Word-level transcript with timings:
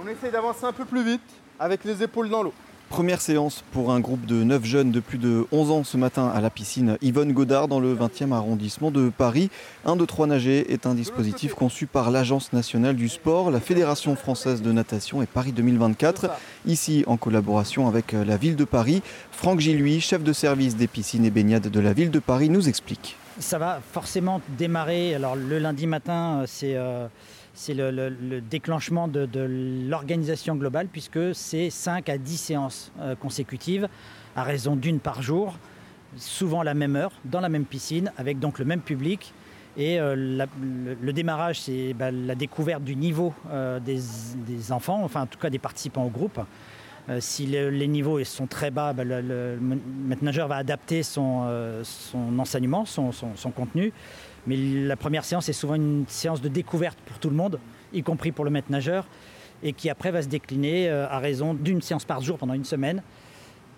On 0.00 0.06
essaye 0.06 0.30
d'avancer 0.30 0.64
un 0.64 0.72
peu 0.72 0.84
plus 0.84 1.02
vite 1.02 1.20
avec 1.58 1.84
les 1.84 2.04
épaules 2.04 2.28
dans 2.28 2.44
l'eau. 2.44 2.52
Première 2.88 3.20
séance 3.20 3.64
pour 3.72 3.90
un 3.90 3.98
groupe 3.98 4.26
de 4.26 4.44
9 4.44 4.64
jeunes 4.64 4.92
de 4.92 5.00
plus 5.00 5.18
de 5.18 5.44
11 5.50 5.70
ans 5.72 5.82
ce 5.82 5.96
matin 5.96 6.30
à 6.32 6.40
la 6.40 6.50
piscine 6.50 6.96
Yvonne 7.02 7.32
Godard 7.32 7.66
dans 7.66 7.80
le 7.80 7.96
20e 7.96 8.32
arrondissement 8.32 8.92
de 8.92 9.10
Paris. 9.10 9.50
1, 9.86 9.96
2, 9.96 10.06
3 10.06 10.28
nager 10.28 10.72
est 10.72 10.86
un 10.86 10.94
dispositif 10.94 11.54
conçu 11.54 11.86
par 11.86 12.12
l'Agence 12.12 12.52
nationale 12.52 12.94
du 12.94 13.08
sport, 13.08 13.50
la 13.50 13.58
Fédération 13.58 14.14
française 14.14 14.62
de 14.62 14.70
natation 14.70 15.20
et 15.20 15.26
Paris 15.26 15.50
2024. 15.50 16.30
Ici 16.64 17.02
en 17.08 17.16
collaboration 17.16 17.88
avec 17.88 18.12
la 18.12 18.36
ville 18.36 18.54
de 18.54 18.64
Paris. 18.64 19.02
Franck 19.32 19.58
Gilluy, 19.58 20.00
chef 20.00 20.22
de 20.22 20.32
service 20.32 20.76
des 20.76 20.86
piscines 20.86 21.24
et 21.24 21.30
baignades 21.30 21.68
de 21.68 21.80
la 21.80 21.92
ville 21.92 22.12
de 22.12 22.20
Paris, 22.20 22.50
nous 22.50 22.68
explique. 22.68 23.16
Ça 23.40 23.58
va 23.58 23.80
forcément 23.92 24.40
démarrer. 24.56 25.16
Alors 25.16 25.34
le 25.34 25.58
lundi 25.58 25.88
matin, 25.88 26.44
c'est... 26.46 26.76
Euh, 26.76 27.08
c'est 27.58 27.74
le, 27.74 28.40
déclenchement 28.40 29.08
de, 29.08 29.28
l'organisation 29.88 30.54
globale 30.54 30.86
puisque 30.86 31.34
c'est 31.34 31.70
5 31.70 32.08
à 32.08 32.16
10 32.16 32.36
séances 32.36 32.92
euh, 33.00 33.16
consécutives 33.16 33.88
à 34.36 34.44
raison 34.44 34.76
d'une 34.76 35.00
par 35.00 35.22
jour, 35.22 35.58
souvent 36.16 36.62
la 36.62 36.74
même 36.74 36.94
heure, 36.94 37.10
dans 37.24 37.40
la 37.40 37.48
même 37.48 37.64
piscine, 37.64 38.12
avec 38.16 38.38
donc 38.38 38.60
le 38.60 38.64
même 38.64 38.80
public. 38.80 39.34
Et 39.76 39.98
euh, 39.98 40.46
le, 41.02 41.12
démarrage, 41.12 41.60
c'est 41.62 41.94
bah, 41.94 42.12
la 42.12 42.36
découverte 42.36 42.84
du 42.84 42.94
niveau 42.94 43.34
euh, 43.50 43.80
des, 43.80 44.70
enfants, 44.70 45.00
enfin 45.02 45.22
en 45.22 45.26
tout 45.26 45.38
cas 45.38 45.50
des 45.50 45.58
participants 45.58 46.04
au 46.04 46.10
groupe. 46.10 46.40
si 47.18 47.46
les 47.46 47.88
niveaux 47.88 48.22
sont 48.22 48.46
très 48.46 48.70
bas, 48.70 48.92
bah, 48.92 49.02
le, 49.02 49.58
maître 49.60 50.46
va 50.46 50.56
adapter 50.56 51.02
son, 51.02 51.42
enseignement, 52.38 52.84
son 52.84 53.50
contenu. 53.50 53.92
Mais 54.48 54.56
la 54.56 54.96
première 54.96 55.24
séance 55.24 55.48
est 55.50 55.52
souvent 55.52 55.74
une 55.74 56.06
séance 56.08 56.40
de 56.40 56.48
découverte 56.48 56.98
pour 57.04 57.18
tout 57.18 57.28
le 57.28 57.36
monde, 57.36 57.60
y 57.92 58.02
compris 58.02 58.32
pour 58.32 58.46
le 58.46 58.50
maître 58.50 58.72
nageur, 58.72 59.06
et 59.62 59.74
qui 59.74 59.90
après 59.90 60.10
va 60.10 60.22
se 60.22 60.28
décliner 60.28 60.88
euh, 60.88 61.06
à 61.08 61.18
raison 61.18 61.52
d'une 61.52 61.82
séance 61.82 62.06
par 62.06 62.22
jour 62.22 62.38
pendant 62.38 62.54
une 62.54 62.64
semaine 62.64 63.02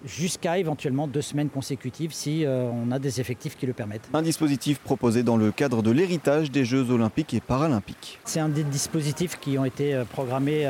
jusqu'à 0.05 0.59
éventuellement 0.59 1.07
deux 1.07 1.21
semaines 1.23 1.51
consécutives 1.51 2.13
si 2.13 2.47
euh, 2.47 2.71
on 2.71 2.91
a 2.93 2.99
des 2.99 3.21
effectifs 3.21 3.57
qui 3.57 3.67
le 3.67 3.73
permettent. 3.73 4.09
Un 4.15 4.23
dispositif 4.23 4.79
proposé 4.79 5.23
dans 5.23 5.37
le 5.37 5.51
cadre 5.51 5.83
de 5.83 5.91
l'héritage 5.91 6.51
des 6.51 6.65
Jeux 6.65 6.91
olympiques 6.91 7.35
et 7.35 7.41
paralympiques. 7.41 8.19
C'est 8.25 8.41
un 8.41 8.49
des 8.49 8.65
dispositifs 8.65 9.39
qui 9.41 9.59
ont 9.59 9.65
été 9.65 9.95
euh, 9.95 10.05
programmés 10.05 10.67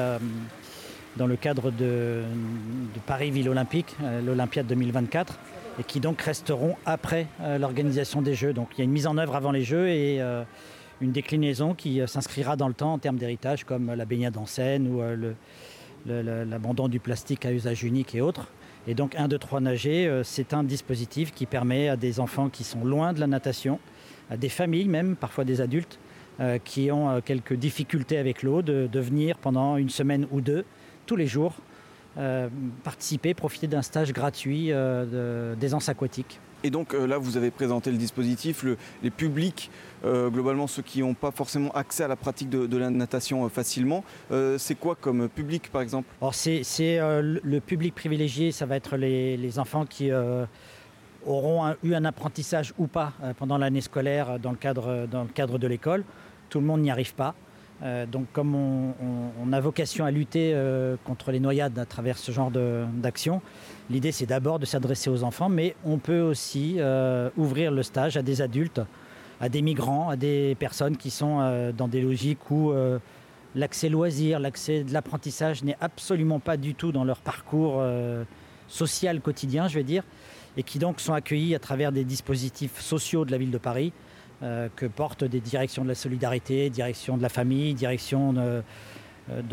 dans 1.16 1.26
le 1.26 1.36
cadre 1.36 1.70
de, 1.70 2.22
de 2.22 3.00
Paris 3.06 3.30
Ville 3.30 3.48
Olympique, 3.50 3.96
l'Olympiade 4.24 4.66
2024 4.66 5.38
et 5.78 5.84
qui 5.84 6.00
donc 6.00 6.20
resteront 6.22 6.76
après 6.86 7.26
euh, 7.40 7.58
l'organisation 7.58 8.22
des 8.22 8.34
Jeux. 8.34 8.52
Donc 8.52 8.68
il 8.74 8.78
y 8.78 8.82
a 8.82 8.84
une 8.84 8.90
mise 8.90 9.06
en 9.06 9.16
œuvre 9.18 9.36
avant 9.36 9.52
les 9.52 9.62
Jeux 9.62 9.88
et 9.88 10.20
euh, 10.20 10.42
une 11.00 11.12
déclinaison 11.12 11.74
qui 11.74 12.00
euh, 12.00 12.06
s'inscrira 12.06 12.56
dans 12.56 12.68
le 12.68 12.74
temps 12.74 12.92
en 12.94 12.98
termes 12.98 13.16
d'héritage 13.16 13.64
comme 13.64 13.92
la 13.92 14.04
baignade 14.04 14.36
en 14.36 14.46
scène 14.46 14.88
ou 14.88 15.02
l'abandon 16.06 16.88
du 16.88 17.00
plastique 17.00 17.44
à 17.44 17.52
usage 17.52 17.84
unique 17.84 18.14
et 18.14 18.20
autres. 18.20 18.48
Et 18.86 18.94
donc 18.94 19.14
1, 19.14 19.28
2, 19.28 19.38
3 19.38 19.60
nager, 19.60 20.20
c'est 20.24 20.54
un 20.54 20.64
dispositif 20.64 21.32
qui 21.34 21.44
permet 21.44 21.90
à 21.90 21.96
des 21.96 22.18
enfants 22.18 22.48
qui 22.48 22.64
sont 22.64 22.82
loin 22.82 23.12
de 23.12 23.20
la 23.20 23.26
natation, 23.26 23.78
à 24.30 24.38
des 24.38 24.48
familles 24.48 24.88
même, 24.88 25.16
parfois 25.16 25.44
des 25.44 25.60
adultes, 25.60 25.98
qui 26.64 26.90
ont 26.90 27.20
quelques 27.20 27.52
difficultés 27.52 28.16
avec 28.16 28.42
l'eau, 28.42 28.62
de 28.62 29.00
venir 29.00 29.36
pendant 29.36 29.76
une 29.76 29.90
semaine 29.90 30.26
ou 30.30 30.40
deux, 30.40 30.64
tous 31.04 31.16
les 31.16 31.26
jours, 31.26 31.52
euh, 32.18 32.48
participer, 32.82 33.34
profiter 33.34 33.68
d'un 33.68 33.82
stage 33.82 34.12
gratuit 34.12 34.72
euh, 34.72 35.54
d'aisance 35.54 35.88
aquatique. 35.88 36.40
Et 36.64 36.70
donc 36.70 36.92
euh, 36.92 37.06
là, 37.06 37.18
vous 37.18 37.36
avez 37.36 37.52
présenté 37.52 37.92
le 37.92 37.96
dispositif, 37.96 38.64
les 39.02 39.10
publics, 39.10 39.70
globalement 40.04 40.66
ceux 40.66 40.82
qui 40.82 41.00
n'ont 41.00 41.14
pas 41.14 41.30
forcément 41.30 41.70
accès 41.70 42.02
à 42.02 42.08
la 42.08 42.16
pratique 42.16 42.50
de, 42.50 42.76
la 42.76 42.90
natation 42.90 43.48
facilement. 43.48 44.02
c'est 44.58 44.74
quoi 44.74 44.96
comme 44.96 45.28
public 45.28 45.70
par 45.70 45.82
exemple? 45.82 46.08
C'est 46.32 46.62
le 47.00 47.60
public 47.60 47.94
privilégié, 47.94 48.50
ça 48.50 48.66
va 48.66 48.76
être 48.76 48.96
les, 48.96 49.58
enfants 49.58 49.86
qui 49.86 50.10
auront 51.26 51.74
eu 51.84 51.94
un 51.94 52.04
apprentissage 52.04 52.72
ou 52.78 52.86
pas 52.86 53.12
pendant 53.38 53.58
l'année 53.58 53.82
scolaire 53.82 54.38
dans 54.38 54.50
le 54.50 54.56
cadre, 54.56 55.06
dans 55.06 55.22
le 55.22 55.28
cadre 55.28 55.58
de 55.58 55.66
l'école. 55.66 56.02
Tout 56.48 56.60
le 56.60 56.66
monde 56.66 56.80
n'y 56.80 56.90
arrive 56.90 57.14
pas. 57.14 57.34
Euh, 57.82 58.04
donc 58.04 58.26
comme 58.32 58.54
on, 58.54 59.52
a 59.52 59.60
vocation 59.60 60.04
à 60.04 60.10
lutter 60.10 60.52
euh, 60.54 60.96
contre 61.04 61.32
les 61.32 61.40
noyades 61.40 61.78
à 61.78 61.86
travers 61.86 62.18
ce 62.18 62.30
genre 62.30 62.50
d'action, 62.50 63.40
l'idée 63.88 64.12
c'est 64.12 64.26
d'abord 64.26 64.58
de 64.58 64.66
s'adresser 64.66 65.08
aux 65.10 65.24
enfants, 65.24 65.48
mais 65.48 65.74
on 65.84 65.98
peut 65.98 66.20
aussi 66.20 66.76
euh, 66.78 67.30
ouvrir 67.36 67.72
le 67.72 67.82
stage 67.82 68.16
à 68.16 68.22
des 68.22 68.42
adultes, 68.42 68.80
à 69.40 69.48
des 69.48 69.62
migrants, 69.62 70.10
à 70.10 70.16
des 70.16 70.54
personnes 70.58 70.96
qui 70.96 71.10
sont 71.10 71.72
dans 71.76 71.88
des 71.88 72.02
logiques 72.02 72.50
où 72.50 72.72
l'accès 73.54 73.88
loisir, 73.88 74.38
l'accès 74.38 74.84
de 74.84 74.92
l'apprentissage 74.92 75.64
n'est 75.64 75.78
absolument 75.80 76.40
pas 76.40 76.58
du 76.58 76.74
tout 76.74 76.92
dans 76.92 77.04
leur 77.04 77.20
parcours 77.20 77.82
social 78.68 79.22
quotidien, 79.22 79.66
je 79.66 79.76
vais 79.76 79.82
dire, 79.82 80.04
et 80.58 80.62
qui 80.62 80.78
donc 80.78 81.00
sont 81.00 81.14
accueillis 81.14 81.54
à 81.54 81.58
travers 81.58 81.90
des 81.90 82.04
dispositifs 82.04 82.80
sociaux 82.80 83.24
de 83.24 83.30
la 83.30 83.38
ville 83.38 83.50
de 83.50 83.58
Paris 83.58 83.94
que 84.40 84.86
portent 84.86 85.24
des 85.24 85.40
directions 85.40 85.82
de 85.82 85.88
la 85.88 85.94
solidarité, 85.94 86.70
direction 86.70 87.16
de 87.16 87.22
la 87.22 87.28
famille, 87.28 87.74
direction 87.74 88.32
de, 88.32 88.62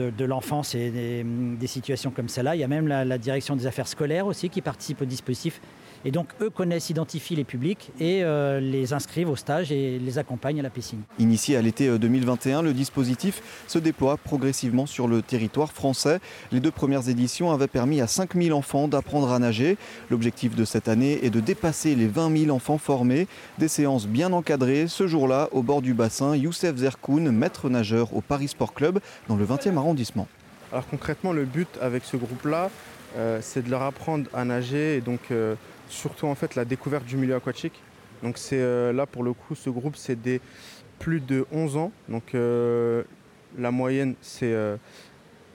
de, 0.10 0.26
l'enfance 0.26 0.76
et 0.76 0.92
des, 0.92 1.68
situations 1.68 2.12
comme 2.12 2.30
celle-là. 2.30 2.56
Il 2.56 2.60
y 2.60 2.64
a 2.64 2.68
même 2.68 2.88
la, 2.88 3.18
direction 3.18 3.56
des 3.56 3.68
affaires 3.68 3.88
scolaires 3.88 4.28
aussi 4.28 4.50
qui 4.50 4.62
participe 4.62 5.02
au 5.02 5.06
dispositif. 5.06 5.62
Et 6.06 6.12
donc, 6.12 6.28
eux 6.42 6.50
connaissent, 6.50 6.90
identifient 6.90 7.36
les 7.36 7.44
publics 7.44 7.92
et 8.00 8.24
euh, 8.24 8.60
les 8.60 8.94
inscrivent 8.94 9.30
au 9.30 9.36
stage 9.36 9.72
et 9.72 10.00
les 10.00 10.18
accompagnent 10.18 10.60
à 10.60 10.64
la 10.64 10.70
piscine. 10.70 11.02
Initié 11.20 11.58
à 11.58 11.62
l'été 11.62 11.98
2021, 11.98 12.60
euh, 12.60 12.62
le 12.62 12.74
dispositif 12.74 13.42
se 13.68 13.80
déploie 13.80 14.18
progressivement 14.18 14.86
sur 14.86 15.08
le 15.08 15.22
territoire 15.22 15.72
français. 15.72 16.20
Les 16.52 16.60
deux 16.60 16.72
premières 16.72 17.10
éditions 17.10 17.52
avaient 17.52 17.68
permis 17.68 18.02
à 18.02 18.08
5000 18.08 18.54
enfants 18.54 18.88
d'apprendre 18.88 19.32
à 19.32 19.40
nager. 19.40 19.78
L'objectif 20.10 20.56
de 20.56 20.66
cette 20.66 20.88
année 20.88 21.20
est 21.24 21.30
de 21.30 21.40
dépasser 21.40 21.96
les 21.96 22.08
20 22.08 22.46
000 22.46 22.56
enfants 22.56 22.78
formés. 22.78 23.28
Des 23.58 23.68
séances 23.68 24.08
bien 24.08 24.34
encadrées. 24.34 24.88
Ce 24.88 25.08
jour-là, 25.08 25.50
au 25.52 25.62
bord 25.62 25.82
du 25.82 25.94
bassin, 25.94 26.36
Youssef 26.36 26.78
Zerkoun, 26.78 27.32
maître 27.32 27.70
nageur 27.70 28.16
au 28.16 28.22
Paris 28.22 28.50
Sport 28.50 28.74
Club, 28.74 29.00
dans 29.28 29.36
le 29.36 29.46
20e 29.46 29.78
arrondissement. 29.78 30.28
Alors 30.72 30.86
concrètement, 30.88 31.32
le 31.32 31.46
but 31.46 31.70
avec 31.82 32.04
ce 32.04 32.18
groupe-là, 32.18 32.70
euh, 33.16 33.40
c'est 33.42 33.64
de 33.64 33.72
leur 33.72 33.84
apprendre 33.84 34.30
à 34.34 34.44
nager 34.44 34.98
et 34.98 35.02
donc 35.02 35.32
surtout 35.90 36.28
en 36.28 36.36
fait 36.36 36.56
la 36.56 36.66
découverte 36.66 37.06
du 37.06 37.18
milieu 37.18 37.36
aquatique. 37.36 37.82
Donc 38.24 38.38
c'est 38.38 38.60
euh, 38.60 38.92
là 38.92 39.06
pour 39.06 39.24
le 39.24 39.34
coup 39.34 39.56
ce 39.56 39.70
groupe 39.70 39.96
c'est 39.96 40.20
des 40.20 40.42
plus 41.00 41.20
de 41.20 41.46
11 41.52 41.78
ans. 41.78 41.92
Donc 42.10 42.34
euh, 42.34 43.04
la 43.58 43.72
moyenne 43.72 44.16
c'est 44.22 44.54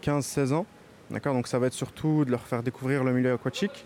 15-16 0.03 0.38
euh, 0.38 0.53
ans. 0.53 0.66
D'accord? 1.10 1.34
Donc 1.34 1.48
ça 1.48 1.59
va 1.59 1.66
être 1.66 1.72
surtout 1.72 2.25
de 2.25 2.31
leur 2.31 2.43
faire 2.43 2.62
découvrir 2.62 3.04
le 3.04 3.12
milieu 3.12 3.32
aquatique. 3.32 3.84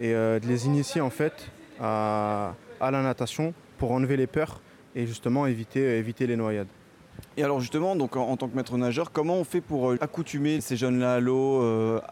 et 0.00 0.12
de 0.12 0.46
les 0.46 0.66
initier 0.66 1.00
en 1.00 1.10
fait 1.10 1.50
à, 1.80 2.54
la 2.80 3.02
natation 3.02 3.54
pour 3.78 3.92
enlever 3.92 4.16
les 4.16 4.26
peurs 4.26 4.60
et 4.94 5.06
justement 5.06 5.46
éviter, 5.46 5.98
éviter 5.98 6.26
les 6.26 6.36
noyades. 6.36 6.68
Et 7.38 7.42
alors 7.42 7.60
justement, 7.60 7.96
donc 7.96 8.16
en, 8.16 8.36
tant 8.36 8.48
que 8.48 8.56
maître 8.56 8.76
nageur, 8.76 9.10
comment 9.10 9.36
on 9.36 9.44
fait 9.44 9.62
pour 9.62 9.92
accoutumer 10.00 10.60
ces 10.60 10.76
jeunes-là 10.76 11.14
à 11.14 11.20
l'eau, 11.20 11.62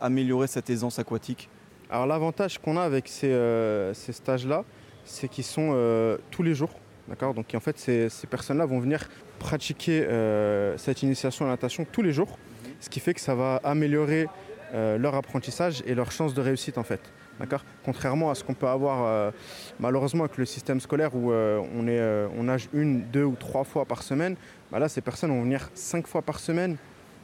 améliorer 0.00 0.46
cette 0.46 0.70
aisance 0.70 0.98
aquatique? 0.98 1.50
Alors 1.94 2.06
l'avantage 2.08 2.58
qu'on 2.58 2.76
a 2.76 2.82
avec 2.82 3.06
ces, 3.06 3.30
euh, 3.30 3.94
stages-là, 3.94 4.64
c'est 5.04 5.28
qu'ils 5.28 5.44
sont 5.44 5.70
euh, 5.74 6.18
tous 6.32 6.42
les 6.42 6.52
jours. 6.52 6.70
D'accord? 7.06 7.34
Donc 7.34 7.54
en 7.54 7.60
fait, 7.60 7.78
ces, 7.78 8.26
personnes-là 8.28 8.66
vont 8.66 8.80
venir 8.80 9.08
pratiquer 9.38 10.04
euh, 10.04 10.76
cette 10.76 11.04
initiation 11.04 11.44
à 11.44 11.48
la 11.50 11.52
natation 11.52 11.86
tous 11.90 12.02
les 12.02 12.12
jours, 12.12 12.36
ce 12.80 12.90
qui 12.90 12.98
fait 12.98 13.14
que 13.14 13.20
ça 13.20 13.36
va 13.36 13.60
améliorer 13.62 14.26
leur 14.72 15.14
apprentissage 15.14 15.84
et 15.86 15.94
leur 15.94 16.10
chance 16.10 16.34
de 16.34 16.40
réussite 16.40 16.78
en 16.78 16.82
fait. 16.82 16.98
D'accord? 17.38 17.64
Contrairement 17.84 18.32
à 18.32 18.34
ce 18.34 18.42
qu'on 18.42 18.54
peut 18.54 18.66
avoir 18.66 19.32
malheureusement 19.78 20.24
avec 20.24 20.36
le 20.36 20.44
système 20.44 20.80
scolaire 20.80 21.14
où 21.14 21.30
on, 21.32 22.42
nage 22.42 22.68
une, 22.72 23.02
deux 23.02 23.22
ou 23.22 23.36
trois 23.38 23.62
fois 23.62 23.84
par 23.84 24.02
semaine, 24.02 24.34
bah 24.72 24.80
là 24.80 24.88
ces 24.88 25.00
personnes 25.00 25.30
vont 25.30 25.42
venir 25.42 25.70
cinq 25.74 26.08
fois 26.08 26.22
par 26.22 26.40
semaine. 26.40 26.76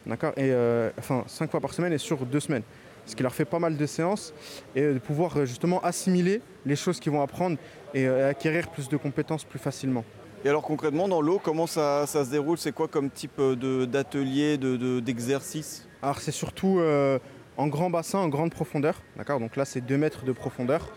D'accord? 0.06 0.32
Et 0.36 0.52
enfin 0.96 1.24
cinq 1.26 1.50
fois 1.50 1.58
par 1.58 1.74
semaine 1.74 1.92
et 1.92 1.98
sur 1.98 2.24
deux 2.24 2.38
semaines 2.38 2.62
ce 3.06 3.16
qui 3.16 3.22
leur 3.22 3.34
fait 3.34 3.44
pas 3.44 3.58
mal 3.58 3.76
de 3.76 3.86
séances 3.86 4.32
et 4.74 4.82
de 4.82 4.98
pouvoir 4.98 5.36
euh, 5.36 5.44
justement 5.44 5.80
assimiler 5.82 6.42
les 6.64 6.76
choses 6.76 7.00
qu'ils 7.00 7.12
vont 7.12 7.22
apprendre 7.22 7.56
et 7.94 8.06
euh, 8.06 8.30
acquérir 8.30 8.70
plus 8.70 8.88
de 8.88 8.96
compétences 8.96 9.44
plus 9.44 9.58
facilement. 9.58 10.04
Et 10.44 10.48
alors 10.48 10.62
concrètement 10.62 11.08
dans 11.08 11.20
l'eau, 11.20 11.40
comment 11.42 11.66
ça, 11.66 12.06
se 12.06 12.30
déroule? 12.30 12.56
C'est 12.56 12.72
quoi 12.72 12.88
comme 12.88 13.10
type 13.10 13.38
euh, 13.38 13.86
d'atelier, 13.86 14.56
d'exercice? 14.58 15.86
Alors 16.02 16.18
c'est 16.18 16.32
surtout 16.32 16.80
en 17.58 17.66
grand 17.66 17.90
bassin, 17.90 18.20
en 18.20 18.28
grande 18.28 18.50
profondeur. 18.50 19.02
D'accord? 19.16 19.38
Donc 19.38 19.56
là 19.56 19.66
c'est 19.66 19.82
2 19.82 19.98
mètres 19.98 20.24
de 20.24 20.32
profondeur 20.32 20.88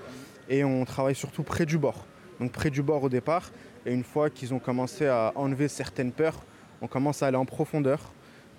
et 0.50 0.64
on 0.64 0.86
travaille 0.86 1.16
surtout 1.16 1.44
près 1.44 1.66
du 1.66 1.78
bord. 1.78 2.06
Donc 2.40 2.54
près 2.54 2.70
du 2.70 2.82
bord 2.82 3.04
au 3.04 3.10
départ. 3.10 3.52
Et 3.86 3.94
une 3.94 4.06
fois 4.06 4.30
qu'ils 4.30 4.54
ont 4.54 4.60
commencé 4.60 5.08
à 5.08 5.34
enlever 5.36 5.68
certaines 5.68 6.14
peurs, 6.14 6.46
on 6.82 6.88
commence 6.88 7.22
à 7.22 7.28
aller 7.28 7.38
en 7.38 7.46
profondeur 7.46 8.14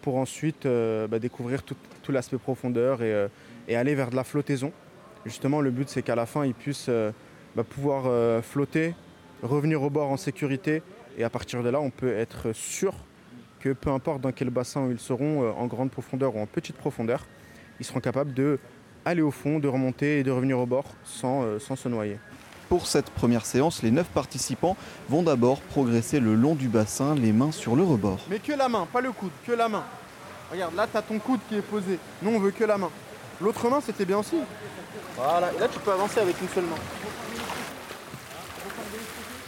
pour 0.05 0.17
ensuite 0.17 0.67
bah, 0.67 1.19
découvrir 1.19 1.63
tout, 1.63 1.77
l'aspect 2.11 2.37
profondeur 2.37 2.99
euh, 3.01 3.27
et, 3.69 3.75
aller 3.75 3.95
vers 3.95 4.11
de 4.11 4.17
la 4.17 4.23
flottaison. 4.23 4.71
Justement, 5.25 5.63
le 5.63 5.71
but, 5.71 5.89
c'est 5.89 6.03
qu'à 6.03 6.15
la 6.15 6.27
fin, 6.27 6.45
ils 6.45 6.53
puissent 6.53 6.91
euh, 6.91 7.11
bah, 7.57 7.65
pouvoir 7.65 8.05
euh, 8.05 8.43
flotter, 8.43 8.95
revenir 9.43 9.83
au 9.83 9.89
bord 9.89 10.11
en 10.11 10.19
sécurité. 10.19 10.83
Et 11.17 11.25
à 11.25 11.31
partir 11.31 11.63
de 11.63 11.71
là, 11.71 11.81
on 11.81 11.89
peut 11.89 12.13
être 12.13 12.53
sûr 12.53 12.93
que 13.61 13.71
peu 13.71 13.89
importe 13.89 14.21
dans 14.21 14.33
quel 14.33 14.51
bassin 14.51 14.89
ils 14.91 14.99
seront, 14.99 15.51
en 15.57 15.67
grande 15.67 15.91
profondeur 15.91 16.37
ou 16.37 16.41
en 16.41 16.47
petite 16.47 16.77
profondeur, 16.77 17.25
ils 17.81 17.87
seront 17.87 18.01
capables 18.01 18.35
de 18.35 18.59
aller 19.07 19.23
au 19.23 19.31
fond, 19.31 19.59
de 19.59 19.69
remonter 19.69 20.19
et 20.19 20.23
de 20.23 20.31
revenir 20.31 20.59
au 20.59 20.67
bord 20.67 20.85
sans 21.05 21.59
se 21.59 21.89
noyer. 21.89 22.19
Pour 22.75 22.89
cette 22.89 23.11
première 23.11 23.47
séance, 23.47 23.85
les 23.85 23.93
neuf 23.93 24.09
participants 24.09 24.77
vont 25.09 25.23
d'abord 25.23 25.61
progresser 25.61 26.19
le 26.19 26.35
long 26.35 26.57
du 26.57 26.67
bassin, 26.67 27.15
les 27.15 27.33
mains 27.33 27.53
sur 27.53 27.77
le 27.77 27.85
rebord. 27.85 28.19
Mais 28.29 28.41
que 28.41 28.53
la 28.53 28.69
main, 28.69 28.85
pas 28.93 29.01
le 29.01 29.13
coude, 29.13 29.31
que 29.47 29.53
la 29.53 29.69
main. 29.69 29.85
Regarde, 30.51 30.75
là, 30.75 30.89
tu 30.91 30.97
as 30.97 31.03
ton 31.03 31.21
coude 31.21 31.39
qui 31.49 31.55
est 31.55 31.63
posé. 31.63 32.01
Nous, 32.21 32.33
on 32.33 32.41
veut 32.41 32.51
que 32.51 32.65
la 32.65 32.77
main. 32.77 32.91
L'autre 33.41 33.71
main, 33.71 33.81
c'était 33.81 34.05
bien 34.05 34.19
aussi. 34.19 34.39
Voilà, 35.15 35.53
là, 35.53 35.69
tu 35.73 35.79
peux 35.79 35.93
avancer 35.93 36.19
avec 36.19 36.35
une 36.43 36.49
seule 36.49 36.65
main. 36.65 36.75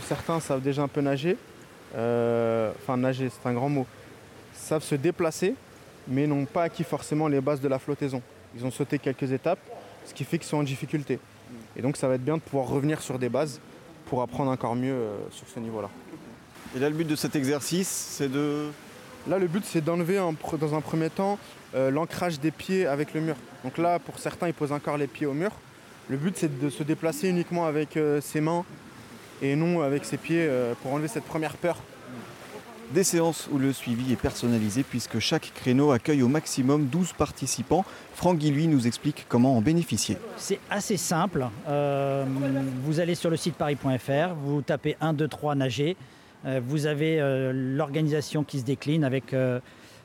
Certains 0.06 0.38
savent 0.38 0.62
déjà 0.62 0.82
un 0.82 0.88
peu 0.88 1.00
nager. 1.00 1.36
Euh, 1.96 2.70
enfin, 2.80 2.96
nager, 2.96 3.28
c'est 3.28 3.48
un 3.48 3.54
grand 3.54 3.68
mot. 3.68 3.88
Savent 4.54 4.84
se 4.84 4.94
déplacer, 4.94 5.56
mais 6.06 6.28
n'ont 6.28 6.44
pas 6.44 6.62
acquis 6.62 6.84
forcément 6.84 7.26
les 7.26 7.40
bases 7.40 7.60
de 7.60 7.66
la 7.66 7.80
flottaison. 7.80 8.22
Ils 8.56 8.64
ont 8.64 8.70
sauté 8.70 9.00
quelques 9.00 9.32
étapes, 9.32 9.58
ce 10.04 10.14
qui 10.14 10.22
fait 10.22 10.38
qu'ils 10.38 10.46
sont 10.46 10.58
en 10.58 10.62
difficulté. 10.62 11.18
Et 11.76 11.82
donc 11.82 11.96
ça 11.96 12.08
va 12.08 12.14
être 12.14 12.24
bien 12.24 12.36
de 12.36 12.42
pouvoir 12.42 12.68
revenir 12.68 13.00
sur 13.00 13.18
des 13.18 13.28
bases 13.28 13.60
pour 14.06 14.22
apprendre 14.22 14.50
encore 14.50 14.76
mieux 14.76 14.92
euh, 14.92 15.16
sur 15.30 15.46
ce 15.48 15.60
niveau-là. 15.60 15.90
Et 16.74 16.78
là, 16.78 16.88
le 16.88 16.94
but 16.94 17.06
de 17.06 17.16
cet 17.16 17.36
exercice, 17.36 17.88
c'est 17.88 18.30
de... 18.30 18.68
Là, 19.28 19.38
le 19.38 19.48
but, 19.48 19.64
c'est 19.64 19.80
d'enlever 19.80 20.20
dans 20.60 20.74
un 20.74 20.80
premier 20.80 21.10
temps 21.10 21.38
euh, 21.74 21.90
l'ancrage 21.90 22.38
des 22.38 22.52
pieds 22.52 22.86
avec 22.86 23.12
le 23.12 23.20
mur. 23.20 23.34
Donc 23.64 23.76
là, 23.76 23.98
pour 23.98 24.18
certains, 24.20 24.46
ils 24.46 24.54
posent 24.54 24.72
encore 24.72 24.96
les 24.96 25.08
pieds 25.08 25.26
au 25.26 25.32
mur. 25.32 25.50
Le 26.08 26.16
but, 26.16 26.36
c'est 26.36 26.60
de 26.60 26.70
se 26.70 26.84
déplacer 26.84 27.28
uniquement 27.28 27.66
avec 27.66 27.96
euh, 27.96 28.20
ses 28.20 28.40
mains 28.40 28.64
et 29.42 29.56
non 29.56 29.82
avec 29.82 30.04
ses 30.04 30.16
pieds 30.16 30.48
pour 30.80 30.94
enlever 30.94 31.08
cette 31.08 31.24
première 31.24 31.58
peur 31.58 31.76
des 32.92 33.04
séances 33.04 33.48
où 33.52 33.58
le 33.58 33.72
suivi 33.72 34.12
est 34.12 34.20
personnalisé 34.20 34.82
puisque 34.82 35.18
chaque 35.18 35.52
créneau 35.54 35.90
accueille 35.90 36.22
au 36.22 36.28
maximum 36.28 36.86
12 36.86 37.12
participants. 37.14 37.84
Franck 38.14 38.38
Guilluy 38.38 38.68
nous 38.68 38.86
explique 38.86 39.26
comment 39.28 39.56
en 39.56 39.60
bénéficier. 39.60 40.16
C'est 40.36 40.60
assez 40.70 40.96
simple. 40.96 41.46
Euh, 41.68 42.24
vous 42.84 43.00
allez 43.00 43.14
sur 43.14 43.30
le 43.30 43.36
site 43.36 43.54
paris.fr, 43.54 44.34
vous 44.42 44.62
tapez 44.62 44.96
1, 45.00 45.12
2, 45.12 45.28
3 45.28 45.54
nager. 45.54 45.96
Euh, 46.44 46.60
vous 46.64 46.86
avez 46.86 47.20
euh, 47.20 47.52
l'organisation 47.54 48.44
qui 48.44 48.60
se 48.60 48.64
décline 48.64 49.04
avec 49.04 49.34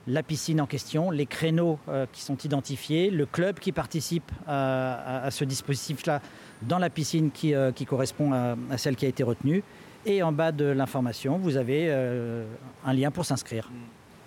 la 0.08 0.24
piscine 0.24 0.60
en 0.60 0.66
question, 0.66 1.12
les 1.12 1.28
créneaux 1.28 1.78
qui 2.12 2.22
sont 2.22 2.38
identifiés, 2.38 3.12
le 3.12 3.28
club 3.28 3.60
qui 3.60 3.72
participe 3.72 4.32
à, 4.48 5.28
ce 5.30 5.46
dispositif-là 5.46 6.22
dans 6.64 6.80
la 6.80 6.90
piscine 6.90 7.30
qui, 7.32 7.54
correspond 7.88 8.34
à 8.34 8.78
celle 8.78 8.96
qui 8.96 9.06
a 9.06 9.10
été 9.10 9.22
retenue. 9.22 9.64
Et 10.06 10.24
en 10.24 10.32
bas 10.32 10.52
de 10.52 10.66
l'information, 10.66 11.38
vous 11.38 11.58
avez 11.58 11.88
euh, 11.90 12.46
un 12.86 12.94
lien 12.94 13.12
pour 13.12 13.26
s'inscrire. 13.26 13.70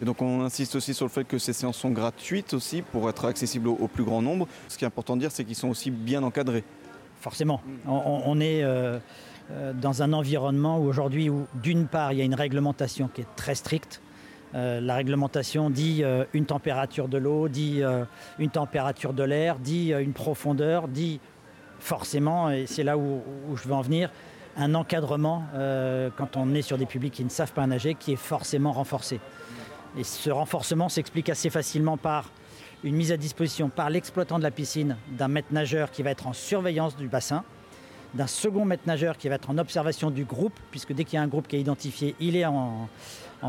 Et 0.01 0.05
donc 0.05 0.23
on 0.23 0.43
insiste 0.43 0.75
aussi 0.77 0.95
sur 0.95 1.07
le 1.07 1.11
fait 1.11 1.25
que 1.25 1.39
ces 1.39 1.53
séances 1.53 1.79
sont 1.79 1.91
gratuites 1.91 2.55
aussi 2.55 2.83
pour 2.83 3.09
être 3.09 3.25
accessibles 3.25 3.69
au, 3.69 3.89
plus 3.89 4.05
grand 4.05 4.23
nombre. 4.23 4.47
Ce 4.69 4.77
qui 4.77 4.85
est 4.85 4.87
important 4.87 5.17
de 5.17 5.21
dire, 5.21 5.31
c'est 5.31 5.45
qu'ils 5.45 5.57
sont 5.57 5.69
aussi 5.69 5.91
bien 5.91 6.23
encadrés. 6.23 6.65
Forcément. 7.21 7.63
On, 7.87 8.39
est 8.39 8.63
euh, 8.63 8.99
euh, 9.51 9.73
dans 9.73 10.03
un 10.03 10.13
environnement 10.13 10.79
où 10.79 10.85
aujourd'hui, 10.85 11.31
où 11.31 11.47
d'une 11.55 11.87
part, 11.87 12.13
il 12.13 12.19
y 12.19 12.23
a 12.23 12.25
une 12.25 12.35
réglementation 12.35 13.09
qui 13.09 13.23
est 13.23 13.37
très 13.37 13.55
stricte. 13.55 14.03
la 14.53 14.95
réglementation 14.95 15.71
dit 15.71 16.05
une 16.35 16.47
température 16.47 17.09
de 17.09 17.19
l'eau, 17.19 17.49
dit 17.49 17.83
une 18.39 18.51
température 18.51 19.13
de 19.15 19.23
l'air, 19.23 19.59
dit 19.59 19.93
une 19.93 20.13
profondeur, 20.13 20.87
dit 20.87 21.19
forcément, 21.85 22.51
et 22.51 22.67
c'est 22.67 22.83
là 22.83 22.97
où, 22.97 23.21
je 23.55 23.69
veux 23.69 23.75
en 23.75 23.83
venir, 23.83 24.11
un 24.57 24.75
encadrement 24.75 25.45
euh, 25.55 26.11
quand 26.17 26.37
on 26.37 26.55
est 26.55 26.63
sur 26.63 26.79
des 26.79 26.87
publics 26.87 27.15
qui 27.15 27.25
ne 27.25 27.31
savent 27.31 27.53
pas 27.53 27.67
nager 27.67 27.95
qui 27.95 28.13
est 28.13 28.17
forcément 28.17 28.73
renforcé. 28.73 29.21
Et 29.97 30.05
ce 30.05 30.31
renforcement 30.31 30.89
s'explique 30.89 31.29
assez 31.29 31.51
facilement 31.51 31.97
par 31.97 32.31
une 32.83 32.97
mise 32.97 33.13
à 33.13 33.17
disposition 33.17 33.69
par 33.69 33.91
l'exploitant 33.91 34.39
de 34.39 34.43
la 34.43 34.51
piscine 34.51 34.97
d'un 35.09 35.29
maître 35.29 35.49
nageur 35.53 35.91
qui 35.91 36.03
va 36.03 36.11
être 36.11 36.27
en 36.27 36.33
surveillance 36.33 36.97
du 36.97 37.09
bassin, 37.09 37.45
d'un 38.13 38.27
second 38.27 38.65
maître 38.65 38.85
nageur 38.87 39.17
qui 39.17 39.29
va 39.29 39.37
être 39.37 39.51
en 39.51 39.59
observation 39.59 40.11
du 40.11 40.25
groupe, 40.25 40.59
puisque 40.71 40.93
dès 40.93 41.05
qu'il 41.05 41.15
y 41.15 41.19
a 41.19 41.23
un 41.23 41.29
groupe 41.29 41.49
qui 41.49 41.57
est 41.57 41.61
identifié, 41.61 42.15
il 42.21 42.37
est 42.37 42.45
en, 42.45 42.89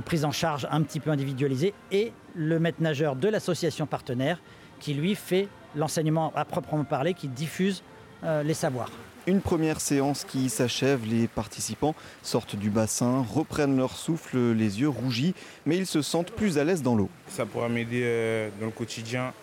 prise 0.06 0.26
en 0.26 0.32
charge 0.32 0.68
un 0.72 0.82
petit 0.84 1.00
peu 1.00 1.12
individualisée, 1.12 1.74
et 1.92 2.14
le 2.34 2.60
maître 2.60 2.82
nageur 2.82 3.16
de 3.16 3.28
l'association 3.28 3.86
partenaire 3.86 4.40
qui 4.80 4.94
lui 4.94 5.16
fait 5.16 5.48
l'enseignement 5.76 6.32
à 6.36 6.46
proprement 6.46 6.84
parler, 6.84 7.14
qui 7.14 7.28
diffuse 7.28 7.84
euh, 8.24 8.44
les 8.44 8.54
savoirs. 8.54 8.92
Une 9.28 9.42
première 9.42 9.82
séance 9.82 10.24
qui 10.24 10.50
s'achève, 10.50 11.04
les 11.04 11.28
participants 11.28 11.96
sortent 12.22 12.56
du 12.56 12.70
bassin, 12.70 13.26
reprennent 13.28 13.76
leur 13.76 13.98
souffle, 13.98 14.38
les 14.38 14.82
yeux 14.82 14.90
rougis, 14.90 15.34
mais 15.66 15.78
ils 15.78 15.88
se 15.88 16.04
sentent 16.04 16.30
plus 16.30 16.60
à 16.60 16.64
l'aise 16.64 16.84
dans 16.84 16.96
l'eau. 16.96 17.10
Ça 17.30 17.48
pourra 17.48 17.68
m'aider 17.68 18.04
euh, 18.04 18.50
dans 18.60 18.68
le 18.68 18.72
quotidien 18.72 19.34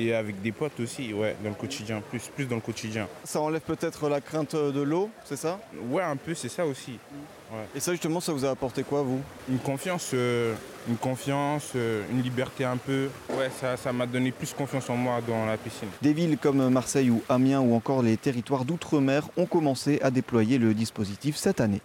et 0.00 0.14
avec 0.14 0.40
des 0.42 0.52
potes 0.52 0.78
aussi, 0.80 1.12
ouais, 1.12 1.36
dans 1.42 1.50
le 1.50 1.54
quotidien, 1.54 2.02
plus, 2.10 2.30
plus 2.34 2.46
dans 2.46 2.56
le 2.56 2.60
quotidien. 2.60 3.06
Ça 3.24 3.40
enlève 3.40 3.60
peut-être 3.60 4.08
la 4.08 4.20
crainte 4.20 4.56
de 4.56 4.80
l'eau, 4.80 5.10
c'est 5.24 5.36
ça? 5.36 5.60
Ouais, 5.90 6.02
un 6.02 6.16
peu, 6.16 6.34
c'est 6.34 6.48
ça 6.48 6.66
aussi. 6.66 6.98
Et 7.74 7.80
ça 7.80 7.90
justement, 7.90 8.20
ça 8.20 8.32
vous 8.32 8.44
a 8.44 8.50
apporté 8.50 8.84
quoi, 8.84 9.02
vous? 9.02 9.20
Une 9.48 9.58
confiance, 9.58 10.12
euh, 10.14 10.54
une 10.88 10.96
confiance, 10.96 11.72
euh, 11.74 12.04
une 12.12 12.22
liberté 12.22 12.64
un 12.64 12.76
peu. 12.76 13.08
Ouais, 13.30 13.50
ça, 13.60 13.76
ça 13.76 13.92
m'a 13.92 14.06
donné 14.06 14.30
plus 14.30 14.52
confiance 14.52 14.88
en 14.88 14.96
moi 14.96 15.18
dans 15.26 15.46
la 15.46 15.56
piscine. 15.56 15.88
Des 16.00 16.12
villes 16.12 16.38
comme 16.38 16.68
Marseille 16.68 17.10
ou 17.10 17.22
Amiens 17.28 17.60
ou 17.60 17.74
encore 17.74 18.02
les 18.02 18.16
territoires 18.16 18.64
d'outre-mer 18.64 19.28
ont 19.36 19.46
commencé 19.46 19.98
à 20.00 20.12
déployer 20.12 20.58
le 20.58 20.74
dispositif 20.74 21.36
cette 21.36 21.60
année. 21.60 21.80